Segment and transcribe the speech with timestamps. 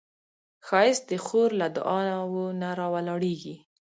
[0.67, 3.55] ښایست د خور له دعاوو نه راولاړیږي